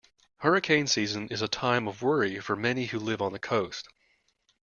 Hurricane 0.37 0.87
season 0.87 1.27
is 1.27 1.43
a 1.43 1.47
time 1.47 1.87
of 1.87 2.01
worry 2.01 2.39
for 2.39 2.55
many 2.55 2.87
who 2.87 2.97
live 2.97 3.21
on 3.21 3.33
the 3.33 3.37
coast. 3.37 3.87